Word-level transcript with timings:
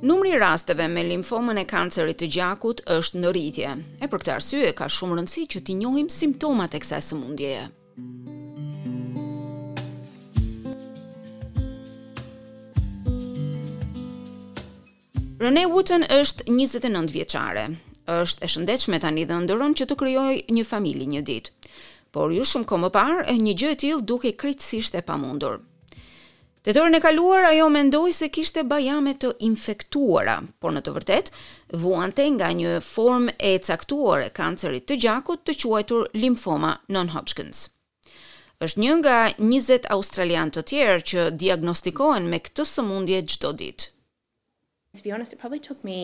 Numri 0.00 0.30
i 0.30 0.38
rasteve 0.38 0.88
me 0.88 1.02
limfomën 1.02 1.56
e 1.58 1.62
kancerit 1.64 2.18
të 2.20 2.26
gjakut 2.34 2.80
është 2.84 3.16
në 3.20 3.30
rritje. 3.32 3.68
E 4.04 4.08
për 4.12 4.20
këtë 4.22 4.32
arsye 4.34 4.72
ka 4.76 4.90
shumë 4.92 5.16
rëndësi 5.16 5.44
që 5.54 5.60
të 5.64 5.76
njohim 5.80 6.08
simptomat 6.12 6.74
e 6.76 6.80
kësaj 6.84 7.00
sëmundjeje. 7.06 7.62
Rene 15.40 15.62
Wooten 15.72 16.04
është 16.18 16.44
29 16.50 17.08
vjeçare. 17.16 17.66
Është 18.06 18.44
e 18.44 18.50
shëndetshme 18.52 19.00
tani 19.00 19.24
dhe 19.24 19.38
ndëron 19.46 19.74
që 19.80 19.86
të 19.88 19.96
krijojë 20.02 20.44
një 20.58 20.66
familje 20.68 21.08
një 21.14 21.24
ditë. 21.30 21.72
Por 22.12 22.36
ju 22.36 22.44
shumë 22.48 22.68
kohë 22.68 22.84
më 22.84 22.92
parë, 22.94 23.36
një 23.48 23.54
gjë 23.62 23.72
e 23.72 23.80
tillë 23.84 24.06
dukej 24.12 24.36
krejtësisht 24.40 25.00
e 25.00 25.00
pamundur. 25.08 25.62
Tetorin 26.66 26.92
e 26.94 27.00
kaluar 27.00 27.42
ajo 27.46 27.68
mendoi 27.70 28.10
se 28.16 28.26
kishte 28.34 28.64
bajame 28.66 29.12
të 29.22 29.28
infektuara, 29.46 30.40
por 30.58 30.72
në 30.74 30.80
të 30.82 30.94
vërtetë 30.96 31.78
vuante 31.78 32.24
nga 32.34 32.48
një 32.58 32.72
formë 32.82 33.36
e 33.38 33.52
caktuar 33.68 34.24
e 34.24 34.32
kancerit 34.34 34.88
të 34.90 34.96
gjakut 35.04 35.44
të 35.46 35.54
quajtur 35.62 36.08
limfoma 36.18 36.72
non-Hodgkin's. 36.90 37.68
Êshtë 38.58 38.82
një 38.82 38.96
nga 39.04 39.14
20 39.38 39.86
australian 39.94 40.50
të 40.50 40.64
tjerë 40.72 41.04
që 41.12 41.28
diagnostikohen 41.44 42.26
me 42.32 42.42
këtë 42.48 42.66
sëmundje 42.72 43.22
çdo 43.30 43.54
ditë. 43.62 43.86
To 44.98 45.06
be 45.06 45.14
honest, 45.14 45.32
it 45.32 45.38
probably 45.38 45.62
took 45.68 45.86
me 45.86 46.00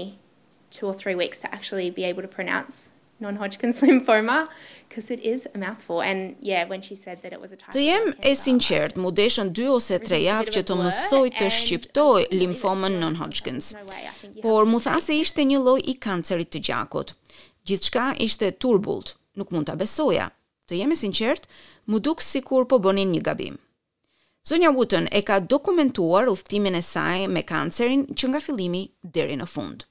2 0.78 0.86
or 0.86 0.94
3 0.94 1.18
weeks 1.18 1.42
to 1.42 1.50
actually 1.52 1.90
be 1.90 2.06
able 2.06 2.22
to 2.22 2.30
pronounce 2.38 2.90
non-Hodgkin's 3.18 3.82
lymphoma 3.82 4.44
because 4.92 5.10
it 5.14 5.20
is 5.24 5.46
a 5.54 5.58
mouthful 5.58 6.02
and 6.02 6.36
yeah 6.40 6.68
when 6.68 6.82
she 6.82 6.94
said 6.94 7.18
that 7.22 7.32
it 7.32 7.40
was 7.40 7.50
a 7.52 7.56
title. 7.56 7.72
Të 7.80 7.84
jem 7.86 8.08
e 8.20 8.32
sinqert, 8.36 8.96
mu 9.00 9.08
deshën 9.16 9.52
2 9.56 9.70
ose 9.76 9.96
3 10.04 10.18
javë 10.26 10.52
që 10.58 10.62
të 10.68 10.76
mësoj 10.80 11.22
të 11.38 11.48
shqiptoj 11.56 12.20
limfomën 12.36 12.98
non 13.00 13.16
Hodgkins. 13.20 13.70
Por 14.44 14.68
mu 14.68 14.82
tha 14.84 14.98
se 15.06 15.16
ishte 15.24 15.46
një 15.48 15.62
lloj 15.64 15.80
i 15.88 15.94
kancerit 16.06 16.52
të 16.52 16.60
gjakut. 16.68 17.14
Gjithçka 17.66 18.10
ishte 18.24 18.52
turbullt, 18.60 19.14
nuk 19.40 19.52
mund 19.56 19.70
ta 19.70 19.76
besoja. 19.80 20.28
Të 20.68 20.82
jem 20.82 20.92
e 20.94 21.00
sinqert, 21.04 21.48
mu 21.90 22.02
duk 22.08 22.20
sikur 22.22 22.68
po 22.70 22.76
bonin 22.84 23.14
një 23.16 23.24
gabim. 23.30 23.56
Sonja 24.44 24.72
Wooten 24.76 25.08
e 25.14 25.20
ka 25.22 25.40
dokumentuar 25.40 26.28
udhtimin 26.32 26.74
e 26.76 26.82
saj 26.84 27.28
me 27.32 27.42
kancerin 27.46 28.08
që 28.18 28.24
nga 28.28 28.40
fillimi 28.44 28.88
deri 29.16 29.36
në 29.40 29.48
fund. 29.52 29.86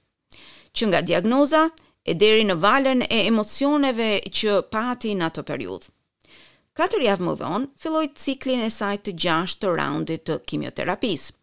Që 0.77 0.89
nga 0.93 1.01
diagnoza, 1.07 1.65
e 2.07 2.13
deri 2.17 2.45
në 2.47 2.55
valën 2.63 3.03
e 3.05 3.17
emocioneve 3.29 4.07
që 4.33 4.55
pati 4.73 5.11
në 5.17 5.27
atë 5.29 5.43
periudhë. 5.49 5.91
Katër 6.79 7.03
javë 7.05 7.25
më 7.27 7.33
vonë, 7.41 7.67
filloi 7.83 8.07
ciklin 8.23 8.63
e 8.65 8.69
saj 8.73 8.95
të 9.03 9.13
gjashtë 9.25 9.65
të 9.65 9.73
raundit 9.79 10.23
të 10.25 10.37
kimioterapisë. 10.49 11.35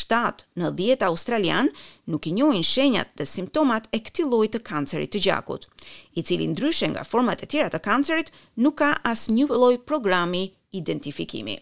7 0.00 0.46
në 0.62 0.68
10 0.78 1.00
australian 1.08 1.68
nuk 2.14 2.28
i 2.30 2.32
njohin 2.36 2.62
shenjat 2.62 3.08
dhe 3.18 3.24
simptomat 3.26 3.88
e 3.96 3.98
këtij 4.06 4.26
lloji 4.30 4.50
të 4.54 4.60
kancerit 4.70 5.10
të 5.12 5.22
gjakut, 5.24 5.66
i 6.14 6.22
cili 6.22 6.46
ndryshe 6.46 6.88
nga 6.92 7.02
format 7.10 7.42
e 7.42 7.48
tjera 7.50 7.70
të 7.74 7.80
kancerit 7.82 8.30
nuk 8.62 8.78
ka 8.78 8.90
asnjë 9.12 9.48
lloj 9.50 9.76
programi 9.90 10.44
identifikimi. 10.80 11.56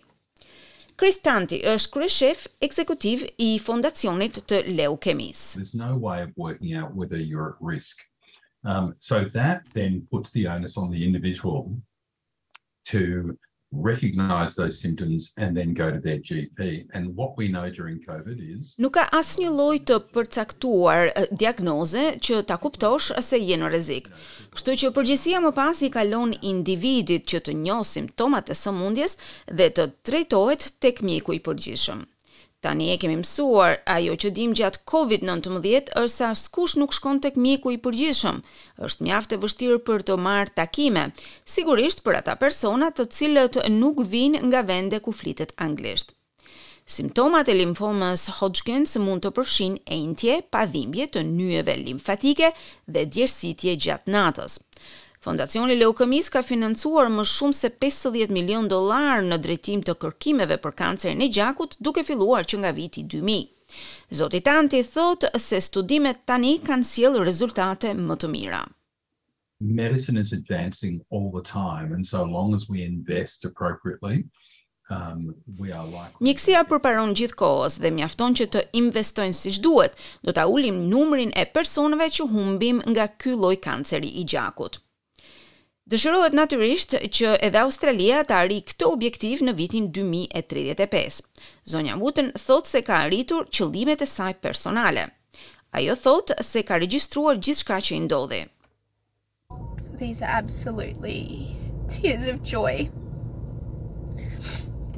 Chris 1.01 1.21
Tanti 1.25 1.61
është 1.73 1.93
kryeshef 1.95 2.47
ekzekutiv 2.61 3.25
i 3.39 3.49
Fondacionit 3.59 4.43
të 4.53 4.63
Leukemisë. 4.77 5.57
There's 5.57 5.73
no 5.85 5.91
way 6.07 6.19
of 6.27 6.33
working 6.37 6.77
out 6.77 6.93
whether 6.95 7.17
you're 7.31 7.53
at 7.55 7.61
risk 7.73 8.05
Um 8.65 8.95
so 9.01 9.21
that 9.35 9.61
then 9.75 10.07
puts 10.11 10.31
the 10.33 10.49
onus 10.49 10.77
on 10.77 10.91
the 10.91 11.05
individual 11.05 11.79
to 12.87 13.37
recognize 13.71 14.55
those 14.57 14.81
symptoms 14.81 15.33
and 15.37 15.55
then 15.57 15.75
go 15.75 15.91
to 15.93 16.01
their 16.01 16.19
GP 16.29 16.87
and 16.95 17.05
what 17.15 17.37
we 17.37 17.49
know 17.49 17.69
during 17.71 17.99
covid 18.11 18.39
is 18.57 18.63
Nuka 18.81 19.05
as 19.21 19.35
një 19.43 19.51
lloj 19.53 19.77
të 19.91 19.99
përcaktuar 20.15 21.13
diagnoze 21.43 22.07
që 22.25 22.41
ta 22.49 22.57
kuptosh 22.63 23.11
se 23.29 23.39
je 23.43 23.57
në 23.61 23.69
rrezik. 23.71 24.11
Kështu 24.57 24.75
që 24.85 24.93
përgjegjësia 24.97 25.39
më 25.47 25.55
pas 25.61 25.79
i 25.83 25.91
kalon 25.99 26.35
individit 26.55 27.29
që 27.35 27.45
të 27.49 27.55
njohë 27.63 27.89
simptomat 27.95 28.51
e 28.51 28.59
sëmundjes 28.63 29.19
dhe 29.53 29.71
të 29.77 29.91
trajtohet 30.09 30.71
tek 30.87 31.03
mjeku 31.11 31.37
i 31.39 31.45
përgjithshëm. 31.49 32.03
Tani 32.59 32.89
e 32.91 32.97
kemi 32.99 33.15
mësuar, 33.21 33.77
ajo 33.93 34.17
që 34.19 34.31
dim 34.35 34.55
gjatë 34.59 34.81
COVID-19 34.91 35.93
është 35.95 36.15
sa 36.17 36.31
skush 36.39 36.73
nuk 36.81 36.95
shkon 36.97 37.21
të 37.23 37.31
këmiku 37.37 37.71
i 37.71 37.77
përgjishëm, 37.85 38.41
është 38.83 39.07
mjaftë 39.07 39.37
e 39.37 39.41
vështirë 39.45 39.77
për 39.87 40.03
të 40.09 40.17
marrë 40.25 40.57
takime, 40.59 41.05
sigurisht 41.55 42.03
për 42.03 42.19
ata 42.23 42.35
personat 42.43 42.99
të 42.99 43.07
cilët 43.15 43.61
nuk 43.79 44.03
vinë 44.17 44.43
nga 44.51 44.65
vende 44.73 44.99
ku 45.07 45.15
flitet 45.15 45.55
anglisht. 45.69 46.11
Simptomat 46.99 47.47
e 47.53 47.61
limfomas 47.61 48.27
Hodgkins 48.41 48.97
mund 49.07 49.23
të 49.23 49.35
përfshin 49.39 49.79
e 49.87 50.03
intje, 50.09 50.41
padhimbje 50.57 51.07
të 51.15 51.23
njëve 51.31 51.79
limfatike 51.85 52.51
dhe 52.91 53.05
djersitje 53.15 53.79
gjatë 53.87 54.17
natës. 54.19 54.59
Fondacioni 55.21 55.75
Leukemis 55.75 56.29
ka 56.31 56.45
financuar 56.47 57.09
më 57.11 57.25
shumë 57.27 57.57
se 57.59 57.69
50 57.85 58.31
milion 58.37 58.69
dolar 58.71 59.25
në 59.27 59.39
drejtim 59.47 59.81
të 59.83 59.95
kërkimeve 60.05 60.59
për 60.67 60.75
kancer 60.81 61.13
e 61.13 61.29
gjakut 61.35 61.75
duke 61.89 62.05
filluar 62.07 62.47
që 62.47 62.61
nga 62.63 62.71
viti 62.77 63.03
2000. 63.03 63.49
Zotitanti 64.21 64.85
thotë 64.91 65.33
thot 65.33 65.41
se 65.49 65.59
studimet 65.67 66.21
tani 66.31 66.53
kanë 66.69 66.85
sjell 66.93 67.19
rezultate 67.27 67.95
më 67.99 68.17
të 68.23 68.29
mira. 68.37 68.61
Medicine 69.81 70.21
is 70.23 70.31
advancing 70.37 71.01
all 71.11 71.27
the 71.35 71.43
time 71.49 71.91
and 71.97 72.07
so 72.07 72.23
long 72.37 72.55
as 72.55 72.69
we 72.71 72.83
invest 72.91 73.45
appropriately 73.51 74.23
um 74.97 75.27
we 75.63 75.75
are 75.79 75.85
likely... 75.85 76.21
Mjeksia 76.29 76.63
përparon 76.71 77.13
gjithkohës 77.19 77.81
dhe 77.83 77.91
mjafton 77.99 78.39
që 78.39 78.47
të 78.55 78.63
investojnë 78.87 79.35
siç 79.43 79.59
duhet. 79.67 79.99
Do 80.23 80.31
ta 80.39 80.47
ulim 80.55 80.79
numrin 80.95 81.35
e 81.35 81.45
personave 81.59 82.07
që 82.19 82.31
humbim 82.37 82.79
nga 82.95 83.11
ky 83.19 83.35
lloj 83.43 83.57
kanceri 83.67 84.15
i 84.23 84.23
gjakut. 84.35 84.79
Dëshirohet 85.89 86.35
natyrisht 86.37 86.93
që 87.17 87.31
edhe 87.47 87.63
Australia 87.65 88.19
të 88.29 88.35
arrijë 88.37 88.65
këtë 88.71 88.89
objektiv 88.93 89.41
në 89.47 89.53
vitin 89.57 89.87
2035. 89.99 91.21
Zonja 91.73 91.95
Wooten 91.97 92.27
thot 92.37 92.69
se 92.69 92.83
ka 92.85 92.99
arritur 93.07 93.47
qëllimet 93.57 94.03
e 94.05 94.09
saj 94.11 94.35
personale. 94.45 95.07
Ajo 95.79 95.95
thot 95.97 96.35
se 96.45 96.61
ka 96.69 96.77
regjistruar 96.83 97.41
gjithçka 97.41 97.79
që 97.89 97.95
i 97.97 98.01
ndodhi. 98.05 98.41
These 100.03 100.21
are 100.21 100.29
absolutely 100.43 101.57
tears 101.97 102.29
of 102.35 102.43
joy 102.53 102.91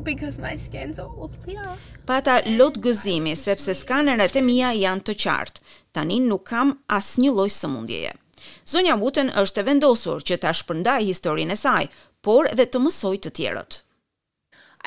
because 0.03 0.43
my 0.43 0.57
skin's 0.59 0.99
all 0.99 1.31
clear. 1.45 1.79
Pata 2.09 2.41
lot 2.59 2.83
gëzimi 2.83 3.37
sepse 3.39 3.79
skanerat 3.79 4.35
e 4.35 4.43
mia 4.43 4.73
janë 4.75 5.07
të 5.07 5.17
qartë. 5.23 5.63
Tani 5.95 6.19
nuk 6.27 6.49
kam 6.51 6.75
asnjë 6.99 7.31
lloj 7.37 7.51
sëmundjeje. 7.61 8.17
Zonja 8.67 8.97
Wooten 9.01 9.31
është 9.43 9.63
e 9.63 9.67
vendosur 9.69 10.23
që 10.29 10.39
ta 10.45 10.53
shpërndajë 10.57 11.09
historinë 11.11 11.55
e 11.55 11.59
saj, 11.63 11.85
por 12.27 12.49
dhe 12.55 12.67
të 12.69 12.83
mësoj 12.85 13.15
të 13.25 13.33
tjerët. 13.39 13.81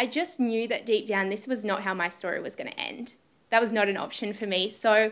I 0.03 0.07
just 0.07 0.39
knew 0.41 0.67
that 0.71 0.85
deep 0.89 1.05
down 1.09 1.29
this 1.29 1.47
was 1.47 1.63
not 1.71 1.83
how 1.87 1.93
my 1.93 2.09
story 2.09 2.39
was 2.41 2.55
going 2.55 2.71
to 2.71 2.79
end. 2.87 3.13
That 3.51 3.61
was 3.61 3.71
not 3.73 3.87
an 3.89 3.97
option 3.97 4.33
for 4.33 4.47
me. 4.47 4.67
So 4.69 5.11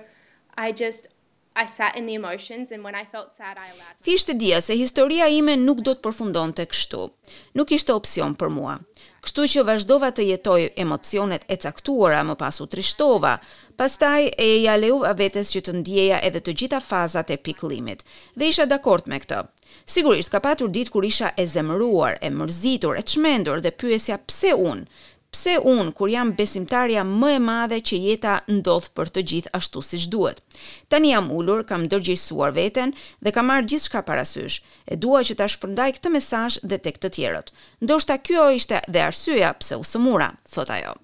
I 0.57 0.71
just 0.71 1.07
I 1.55 1.65
sat 1.65 1.95
in 1.97 2.05
the 2.05 2.13
emotions 2.13 2.71
and 2.71 2.83
when 2.83 2.95
I 2.95 3.03
felt 3.11 3.31
sad 3.31 3.57
I 3.57 3.67
allowed. 3.73 3.95
Thisht 4.03 4.31
dia 4.31 4.59
se 4.61 4.75
historia 4.75 5.27
ime 5.27 5.55
nuk 5.57 5.81
do 5.83 5.91
të 5.91 5.99
përfundonte 6.07 6.63
kështu. 6.65 7.01
Nuk 7.59 7.71
ishte 7.75 7.91
opsion 7.93 8.37
për 8.39 8.53
mua. 8.55 8.77
Kështu 9.25 9.47
që 9.53 9.65
vazhdova 9.67 10.09
të 10.15 10.25
jetoj 10.29 10.61
emocionet 10.83 11.43
e 11.51 11.57
caktuara, 11.59 12.21
më 12.23 12.37
pas 12.39 12.61
u 12.63 12.69
trishtova. 12.71 13.33
Pastaj 13.77 14.29
e 14.39 14.47
ja 14.63 14.77
leu 14.79 15.03
a 15.05 15.11
vetes 15.13 15.51
që 15.53 15.63
të 15.67 15.75
ndjeja 15.81 16.21
edhe 16.29 16.39
të 16.41 16.55
gjitha 16.61 16.79
fazat 16.81 17.33
e 17.35 17.37
pikëllimit. 17.49 18.05
Dhe 18.35 18.49
isha 18.53 18.65
dakord 18.65 19.11
me 19.11 19.19
këtë. 19.19 19.41
Sigurisht 19.85 20.31
ka 20.31 20.39
patur 20.39 20.71
ditë 20.71 20.95
kur 20.95 21.05
isha 21.05 21.33
e 21.35 21.45
zemëruar, 21.45 22.15
e 22.21 22.31
mërzitur, 22.31 22.95
e 22.99 23.03
çmendur 23.03 23.59
dhe 23.59 23.75
pyesja 23.81 24.21
pse 24.27 24.55
unë? 24.55 24.87
pse 25.31 25.53
unë 25.71 25.91
kur 25.97 26.09
jam 26.11 26.31
besimtarja 26.35 27.03
më 27.07 27.29
e 27.37 27.41
madhe 27.47 27.77
që 27.89 27.99
jeta 28.05 28.33
ndodh 28.57 28.89
për 28.97 29.11
të 29.15 29.23
gjithë 29.31 29.53
ashtu 29.59 29.83
si 29.87 29.99
që 30.03 30.09
duhet. 30.15 30.41
Tani 30.91 31.13
jam 31.13 31.29
ullur, 31.37 31.63
kam 31.69 31.87
dërgjësuar 31.91 32.53
veten 32.57 32.91
dhe 33.23 33.33
kam 33.35 33.47
marrë 33.51 33.67
gjithë 33.71 33.87
shka 33.89 34.01
parasysh, 34.09 34.59
e 34.91 34.97
dua 35.05 35.23
që 35.27 35.39
ta 35.39 35.47
shpërndaj 35.55 35.89
këtë 35.99 36.13
mesazh 36.17 36.59
dhe 36.67 36.81
tek 36.87 36.99
të 37.01 37.13
tjerët. 37.15 37.53
Ndo 37.83 38.01
shta 38.03 38.19
kjo 38.27 38.49
ishte 38.59 38.83
dhe 38.91 39.07
arsyeja 39.09 39.55
pse 39.61 39.79
u 39.79 39.87
sëmura, 39.93 40.33
thot 40.53 40.75
ajo. 40.81 40.99